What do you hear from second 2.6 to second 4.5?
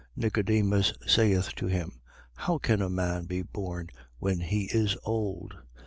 a man be born when